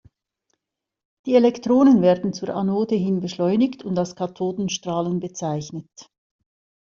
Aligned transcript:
Die 1.27 1.35
Elektronen 1.35 2.01
werden 2.01 2.33
zur 2.33 2.49
Anode 2.55 2.95
hin 2.95 3.19
beschleunigt 3.19 3.83
und 3.83 3.99
als 3.99 4.15
Kathodenstrahlen 4.15 5.19
bezeichnet. 5.19 6.09